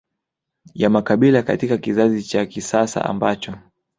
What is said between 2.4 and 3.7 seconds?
kisasa ambacho